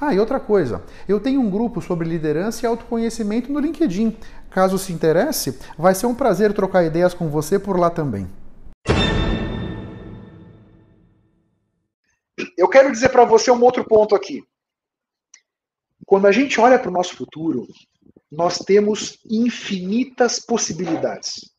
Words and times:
Ah, 0.00 0.14
e 0.14 0.18
outra 0.18 0.40
coisa, 0.40 0.82
eu 1.06 1.20
tenho 1.20 1.42
um 1.42 1.50
grupo 1.50 1.82
sobre 1.82 2.08
liderança 2.08 2.64
e 2.64 2.66
autoconhecimento 2.66 3.52
no 3.52 3.60
LinkedIn. 3.60 4.16
Caso 4.48 4.78
se 4.78 4.94
interesse, 4.94 5.58
vai 5.76 5.94
ser 5.94 6.06
um 6.06 6.14
prazer 6.14 6.54
trocar 6.54 6.84
ideias 6.84 7.12
com 7.12 7.28
você 7.28 7.58
por 7.58 7.78
lá 7.78 7.90
também. 7.90 8.26
Eu 12.56 12.66
quero 12.66 12.90
dizer 12.90 13.10
para 13.10 13.26
você 13.26 13.50
um 13.50 13.62
outro 13.62 13.84
ponto 13.84 14.14
aqui. 14.14 14.42
Quando 16.06 16.26
a 16.26 16.32
gente 16.32 16.58
olha 16.58 16.78
para 16.78 16.88
o 16.88 16.94
nosso 16.94 17.14
futuro, 17.14 17.66
nós 18.32 18.56
temos 18.58 19.18
infinitas 19.30 20.40
possibilidades. 20.40 21.52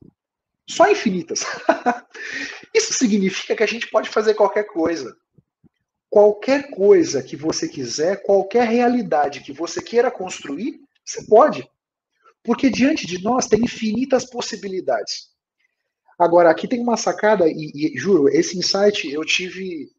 Só 0.68 0.90
infinitas. 0.90 1.46
Isso 2.74 2.94
significa 2.94 3.56
que 3.56 3.64
a 3.64 3.68
gente 3.68 3.88
pode 3.92 4.10
fazer 4.10 4.34
qualquer 4.34 4.64
coisa 4.64 5.16
qualquer 6.12 6.70
coisa 6.72 7.24
que 7.24 7.38
você 7.38 7.70
quiser, 7.70 8.22
qualquer 8.22 8.68
realidade 8.68 9.40
que 9.40 9.54
você 9.54 9.82
queira 9.82 10.12
construir, 10.12 10.82
você 11.06 11.26
pode. 11.26 11.68
Porque 12.44 12.70
diante 12.70 13.08
de 13.08 13.24
nós 13.24 13.48
tem 13.48 13.64
infinitas 13.64 14.30
possibilidades. 14.30 15.30
Agora, 16.20 16.52
aqui 16.52 16.68
tem 16.68 16.82
uma 16.82 16.98
sacada, 16.98 17.48
e, 17.48 17.72
e 17.74 17.98
juro, 17.98 18.28
esse 18.28 18.58
insight 18.58 19.10
eu 19.10 19.24
tive. 19.24 19.90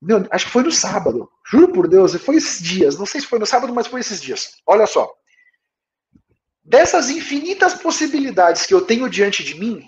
Meu, 0.00 0.26
acho 0.30 0.46
que 0.46 0.52
foi 0.52 0.62
no 0.62 0.72
sábado. 0.72 1.30
Juro 1.46 1.70
por 1.70 1.86
Deus, 1.86 2.14
foi 2.14 2.36
esses 2.36 2.62
dias. 2.62 2.96
Não 2.98 3.04
sei 3.04 3.20
se 3.20 3.26
foi 3.26 3.38
no 3.38 3.46
sábado, 3.46 3.74
mas 3.74 3.86
foi 3.86 4.00
esses 4.00 4.22
dias. 4.22 4.56
Olha 4.66 4.86
só. 4.86 5.12
Dessas 6.64 7.10
infinitas 7.10 7.74
possibilidades 7.74 8.64
que 8.64 8.72
eu 8.72 8.80
tenho 8.80 9.10
diante 9.10 9.44
de 9.44 9.54
mim, 9.54 9.86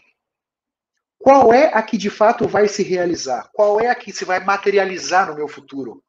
qual 1.23 1.53
é 1.53 1.71
a 1.73 1.83
que 1.83 1.97
de 1.97 2.11
fato 2.11 2.49
vai 2.49 2.67
se 2.67 2.83
realizar? 2.83 3.49
Qual 3.53 3.81
é 3.81 3.89
a 3.89 3.95
que 3.95 4.13
se 4.13 4.25
vai 4.25 4.45
materializar 4.45 5.29
no 5.29 5.37
meu 5.37 5.47
futuro? 5.47 6.03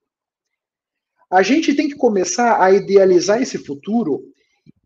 A 1.31 1.41
gente 1.41 1.75
tem 1.75 1.87
que 1.87 1.95
começar 1.95 2.61
a 2.61 2.71
idealizar 2.71 3.41
esse 3.41 3.57
futuro 3.57 4.23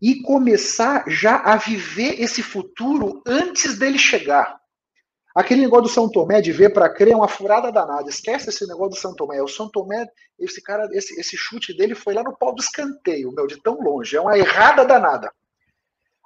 e 0.00 0.22
começar 0.22 1.04
já 1.08 1.36
a 1.36 1.56
viver 1.56 2.20
esse 2.20 2.42
futuro 2.42 3.22
antes 3.26 3.78
dele 3.78 3.98
chegar. 3.98 4.58
Aquele 5.34 5.62
negócio 5.62 5.84
do 5.84 5.88
São 5.88 6.10
Tomé 6.10 6.40
de 6.40 6.52
ver 6.52 6.72
para 6.72 6.92
crer 6.92 7.12
é 7.12 7.16
uma 7.16 7.28
furada 7.28 7.70
danada. 7.70 8.08
Esquece 8.08 8.50
esse 8.50 8.66
negócio 8.66 8.90
do 8.90 8.96
São 8.96 9.14
Tomé. 9.14 9.40
O 9.42 9.48
São 9.48 9.70
Tomé, 9.70 10.06
esse 10.38 10.60
cara, 10.62 10.88
esse, 10.92 11.18
esse 11.18 11.36
chute 11.36 11.76
dele 11.76 11.94
foi 11.94 12.12
lá 12.12 12.22
no 12.22 12.36
pau 12.36 12.54
do 12.54 12.60
escanteio, 12.60 13.32
meu, 13.32 13.46
de 13.46 13.60
tão 13.62 13.80
longe. 13.80 14.16
É 14.16 14.20
uma 14.20 14.36
errada 14.36 14.84
danada. 14.84 15.32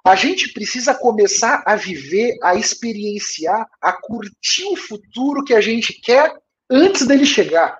A 0.03 0.15
gente 0.15 0.51
precisa 0.51 0.93
começar 0.93 1.63
a 1.65 1.77
viver, 1.77 2.37
a 2.43 2.55
experienciar, 2.55 3.65
a 3.81 3.93
curtir 3.93 4.65
o 4.65 4.75
futuro 4.75 5.45
que 5.45 5.53
a 5.53 5.61
gente 5.61 5.93
quer 5.93 6.33
antes 6.69 7.07
dele 7.07 7.25
chegar. 7.25 7.79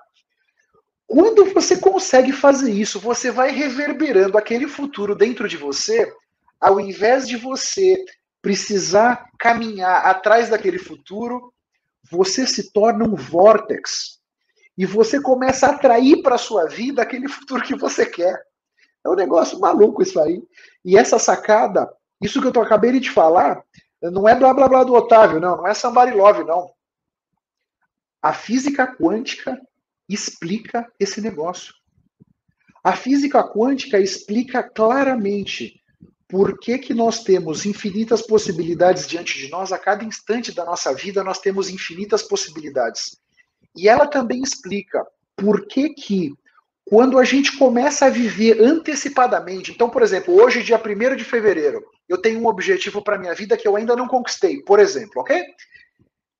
Quando 1.06 1.44
você 1.52 1.76
consegue 1.76 2.32
fazer 2.32 2.72
isso, 2.72 2.98
você 2.98 3.30
vai 3.30 3.50
reverberando 3.50 4.38
aquele 4.38 4.66
futuro 4.66 5.14
dentro 5.14 5.46
de 5.46 5.58
você, 5.58 6.10
ao 6.58 6.80
invés 6.80 7.28
de 7.28 7.36
você 7.36 8.02
precisar 8.40 9.28
caminhar 9.38 10.06
atrás 10.06 10.48
daquele 10.48 10.78
futuro, 10.78 11.52
você 12.10 12.46
se 12.46 12.72
torna 12.72 13.04
um 13.04 13.14
vórtex 13.14 14.18
e 14.78 14.86
você 14.86 15.20
começa 15.20 15.66
a 15.66 15.70
atrair 15.70 16.22
para 16.22 16.38
sua 16.38 16.66
vida 16.66 17.02
aquele 17.02 17.28
futuro 17.28 17.62
que 17.62 17.76
você 17.76 18.06
quer. 18.06 18.42
É 19.04 19.08
um 19.10 19.14
negócio 19.14 19.60
maluco 19.60 20.02
isso 20.02 20.18
aí. 20.18 20.42
E 20.82 20.96
essa 20.96 21.18
sacada 21.18 21.86
isso 22.20 22.40
que 22.40 22.56
eu 22.56 22.62
acabei 22.62 22.92
de 22.92 23.00
te 23.00 23.10
falar 23.10 23.62
não 24.02 24.28
é 24.28 24.34
blá 24.34 24.52
blá 24.52 24.68
blá 24.68 24.84
do 24.84 24.94
Otávio, 24.94 25.40
não, 25.40 25.56
não 25.56 25.66
é 25.66 25.74
somebody 25.74 26.12
love, 26.12 26.44
não. 26.44 26.70
A 28.22 28.32
física 28.32 28.86
quântica 28.86 29.60
explica 30.08 30.90
esse 30.98 31.20
negócio. 31.20 31.74
A 32.82 32.94
física 32.94 33.42
quântica 33.42 33.98
explica 33.98 34.62
claramente 34.62 35.82
por 36.28 36.58
que, 36.58 36.78
que 36.78 36.92
nós 36.92 37.22
temos 37.22 37.64
infinitas 37.64 38.22
possibilidades 38.22 39.06
diante 39.06 39.38
de 39.38 39.48
nós, 39.48 39.72
a 39.72 39.78
cada 39.78 40.04
instante 40.04 40.52
da 40.52 40.64
nossa 40.64 40.92
vida 40.92 41.22
nós 41.22 41.38
temos 41.38 41.70
infinitas 41.70 42.22
possibilidades. 42.22 43.18
E 43.76 43.88
ela 43.88 44.06
também 44.06 44.42
explica 44.42 45.06
por 45.36 45.66
que, 45.66 45.90
que 45.90 46.32
quando 46.84 47.18
a 47.18 47.24
gente 47.24 47.56
começa 47.56 48.06
a 48.06 48.10
viver 48.10 48.60
antecipadamente. 48.60 49.72
Então, 49.72 49.88
por 49.88 50.02
exemplo, 50.02 50.34
hoje, 50.34 50.62
dia 50.62 50.78
1 50.78 51.16
de 51.16 51.24
fevereiro, 51.24 51.82
eu 52.08 52.18
tenho 52.18 52.40
um 52.40 52.46
objetivo 52.46 53.02
para 53.02 53.18
minha 53.18 53.34
vida 53.34 53.56
que 53.56 53.66
eu 53.66 53.74
ainda 53.74 53.96
não 53.96 54.06
conquistei, 54.06 54.62
por 54.62 54.78
exemplo, 54.78 55.22
ok? 55.22 55.42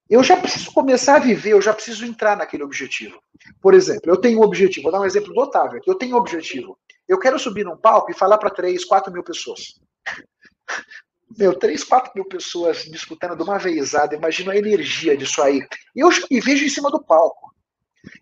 Eu 0.09 0.23
já 0.23 0.37
preciso 0.37 0.71
começar 0.73 1.17
a 1.17 1.19
viver, 1.19 1.53
eu 1.53 1.63
já 1.63 1.73
preciso 1.73 2.05
entrar 2.05 2.37
naquele 2.37 2.63
objetivo. 2.63 3.19
Por 3.61 3.73
exemplo, 3.73 4.11
eu 4.11 4.19
tenho 4.19 4.39
um 4.39 4.43
objetivo, 4.43 4.85
vou 4.85 4.93
dar 4.93 5.01
um 5.01 5.07
exemplo 5.07 5.33
do 5.33 5.41
Otávio 5.41 5.79
aqui, 5.79 5.91
eu 5.91 5.95
tenho 5.95 6.15
um 6.15 6.19
objetivo. 6.19 6.79
Eu 7.09 7.19
quero 7.19 7.39
subir 7.39 7.65
num 7.65 7.77
palco 7.77 8.11
e 8.11 8.15
falar 8.15 8.37
para 8.37 8.51
3, 8.51 8.85
4 8.85 9.13
mil 9.13 9.23
pessoas. 9.23 9.81
Meu, 11.37 11.59
3, 11.59 11.83
4 11.83 12.13
mil 12.15 12.27
pessoas 12.27 12.87
me 12.87 12.95
escutando 12.95 13.35
de 13.35 13.43
uma 13.43 13.59
vezada, 13.59 14.15
imagina 14.15 14.53
a 14.53 14.57
energia 14.57 15.17
disso 15.17 15.43
aí. 15.43 15.67
Eu 15.97 16.11
me 16.31 16.41
vejo 16.41 16.65
em 16.65 16.69
cima 16.69 16.91
do 16.91 17.03
palco. 17.03 17.54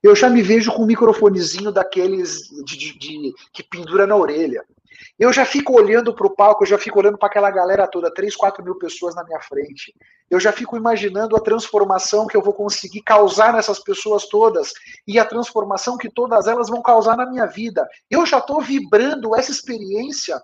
Eu 0.02 0.14
já 0.14 0.28
me 0.28 0.42
vejo 0.42 0.72
com 0.72 0.82
um 0.82 0.86
microfonezinho 0.86 1.72
daqueles 1.72 2.48
de, 2.64 2.76
de, 2.76 2.98
de 2.98 3.34
que 3.52 3.62
pendura 3.62 4.06
na 4.06 4.16
orelha. 4.16 4.64
Eu 5.18 5.32
já 5.32 5.44
fico 5.44 5.74
olhando 5.74 6.14
para 6.14 6.26
o 6.26 6.34
palco, 6.34 6.62
eu 6.62 6.68
já 6.68 6.78
fico 6.78 6.98
olhando 6.98 7.18
para 7.18 7.28
aquela 7.28 7.50
galera 7.50 7.86
toda, 7.86 8.12
3, 8.12 8.34
4 8.34 8.64
mil 8.64 8.76
pessoas 8.76 9.14
na 9.14 9.24
minha 9.24 9.40
frente. 9.40 9.94
Eu 10.30 10.40
já 10.40 10.52
fico 10.52 10.76
imaginando 10.76 11.36
a 11.36 11.40
transformação 11.40 12.26
que 12.26 12.36
eu 12.36 12.42
vou 12.42 12.54
conseguir 12.54 13.02
causar 13.02 13.52
nessas 13.52 13.78
pessoas 13.78 14.26
todas 14.26 14.72
e 15.06 15.18
a 15.18 15.24
transformação 15.24 15.96
que 15.96 16.10
todas 16.10 16.46
elas 16.46 16.68
vão 16.68 16.82
causar 16.82 17.16
na 17.16 17.26
minha 17.26 17.46
vida. 17.46 17.86
Eu 18.10 18.24
já 18.24 18.38
estou 18.38 18.60
vibrando 18.60 19.36
essa 19.36 19.50
experiência 19.50 20.40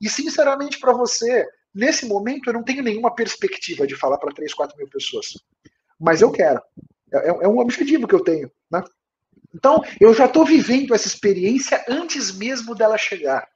e, 0.00 0.08
sinceramente, 0.08 0.78
para 0.78 0.92
você, 0.92 1.46
nesse 1.74 2.06
momento 2.06 2.48
eu 2.48 2.54
não 2.54 2.62
tenho 2.62 2.82
nenhuma 2.82 3.14
perspectiva 3.14 3.86
de 3.86 3.96
falar 3.96 4.18
para 4.18 4.32
3, 4.32 4.54
4 4.54 4.76
mil 4.78 4.88
pessoas. 4.88 5.26
Mas 5.98 6.22
eu 6.22 6.30
quero. 6.30 6.62
É, 7.12 7.28
é 7.28 7.48
um 7.48 7.58
objetivo 7.58 8.06
que 8.06 8.14
eu 8.14 8.24
tenho. 8.24 8.50
Né? 8.72 8.82
Então, 9.54 9.82
eu 10.00 10.14
já 10.14 10.24
estou 10.24 10.44
vivendo 10.44 10.94
essa 10.94 11.06
experiência 11.06 11.84
antes 11.88 12.34
mesmo 12.34 12.74
dela 12.74 12.96
chegar. 12.96 13.46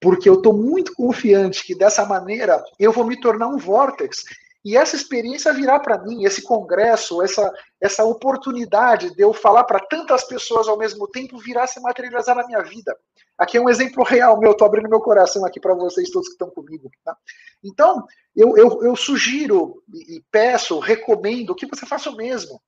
Porque 0.00 0.28
eu 0.28 0.34
estou 0.34 0.52
muito 0.52 0.92
confiante 0.94 1.64
que 1.64 1.76
dessa 1.76 2.04
maneira 2.04 2.62
eu 2.78 2.90
vou 2.90 3.04
me 3.04 3.20
tornar 3.20 3.46
um 3.46 3.56
vórtex 3.56 4.24
e 4.64 4.76
essa 4.76 4.94
experiência 4.94 5.52
virá 5.52 5.80
para 5.80 5.98
mim, 5.98 6.24
esse 6.24 6.42
congresso, 6.42 7.20
essa, 7.20 7.52
essa 7.80 8.04
oportunidade 8.04 9.12
de 9.14 9.22
eu 9.22 9.32
falar 9.32 9.64
para 9.64 9.80
tantas 9.80 10.22
pessoas 10.22 10.68
ao 10.68 10.78
mesmo 10.78 11.08
tempo 11.08 11.36
virá 11.38 11.66
se 11.66 11.80
materializar 11.80 12.36
na 12.36 12.46
minha 12.46 12.62
vida. 12.62 12.96
Aqui 13.36 13.56
é 13.56 13.60
um 13.60 13.68
exemplo 13.68 14.04
real 14.04 14.38
meu, 14.38 14.52
estou 14.52 14.66
abrindo 14.66 14.88
meu 14.88 15.00
coração 15.00 15.44
aqui 15.44 15.58
para 15.58 15.74
vocês 15.74 16.10
todos 16.10 16.28
que 16.28 16.34
estão 16.34 16.48
comigo. 16.48 16.88
Tá? 17.04 17.16
Então, 17.64 18.06
eu, 18.36 18.56
eu, 18.56 18.84
eu 18.84 18.94
sugiro 18.94 19.82
e 19.92 20.22
peço, 20.30 20.78
recomendo 20.78 21.56
que 21.56 21.66
você 21.66 21.84
faça 21.84 22.10
o 22.10 22.16
mesmo. 22.16 22.60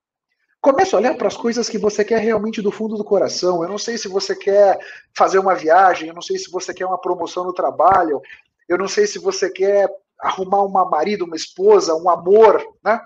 Comece 0.64 0.94
a 0.94 0.98
olhar 0.98 1.14
para 1.14 1.28
as 1.28 1.36
coisas 1.36 1.68
que 1.68 1.76
você 1.76 2.02
quer 2.02 2.20
realmente 2.20 2.62
do 2.62 2.70
fundo 2.70 2.96
do 2.96 3.04
coração. 3.04 3.62
Eu 3.62 3.68
não 3.68 3.76
sei 3.76 3.98
se 3.98 4.08
você 4.08 4.34
quer 4.34 4.78
fazer 5.14 5.38
uma 5.38 5.54
viagem, 5.54 6.08
eu 6.08 6.14
não 6.14 6.22
sei 6.22 6.38
se 6.38 6.50
você 6.50 6.72
quer 6.72 6.86
uma 6.86 6.98
promoção 6.98 7.44
no 7.44 7.52
trabalho, 7.52 8.18
eu 8.66 8.78
não 8.78 8.88
sei 8.88 9.06
se 9.06 9.18
você 9.18 9.50
quer 9.50 9.86
arrumar 10.18 10.62
uma 10.62 10.88
marido, 10.88 11.26
uma 11.26 11.36
esposa, 11.36 11.94
um 11.94 12.08
amor, 12.08 12.64
né? 12.82 12.98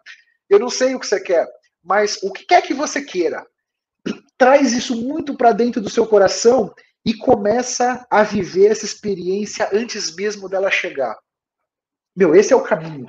Eu 0.48 0.60
não 0.60 0.70
sei 0.70 0.94
o 0.94 1.00
que 1.00 1.06
você 1.08 1.18
quer, 1.18 1.48
mas 1.82 2.22
o 2.22 2.32
que 2.32 2.46
quer 2.46 2.62
que 2.62 2.72
você 2.72 3.02
queira, 3.02 3.44
traz 4.38 4.72
isso 4.72 4.94
muito 4.94 5.36
para 5.36 5.50
dentro 5.50 5.82
do 5.82 5.90
seu 5.90 6.06
coração 6.06 6.72
e 7.04 7.12
começa 7.12 8.06
a 8.08 8.22
viver 8.22 8.70
essa 8.70 8.84
experiência 8.84 9.68
antes 9.72 10.14
mesmo 10.14 10.48
dela 10.48 10.70
chegar. 10.70 11.18
Meu, 12.14 12.36
esse 12.36 12.52
é 12.52 12.56
o 12.56 12.62
caminho. 12.62 13.08